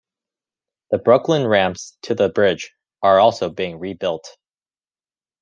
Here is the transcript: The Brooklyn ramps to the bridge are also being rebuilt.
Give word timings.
The 0.89 0.97
Brooklyn 0.97 1.45
ramps 1.45 1.95
to 2.01 2.15
the 2.15 2.27
bridge 2.27 2.73
are 3.03 3.19
also 3.19 3.51
being 3.51 3.77
rebuilt. 3.77 4.35